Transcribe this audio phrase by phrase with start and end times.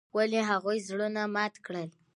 [0.15, 1.89] ولې هغوي زړونه مات کړل.